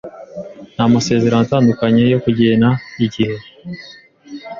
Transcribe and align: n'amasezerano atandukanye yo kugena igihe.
n'amasezerano 0.75 1.41
atandukanye 1.45 2.03
yo 2.13 2.19
kugena 2.23 2.69
igihe. 3.05 3.35